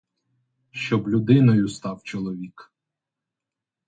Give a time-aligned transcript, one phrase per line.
[0.71, 2.71] Щоб людиною став чоловік!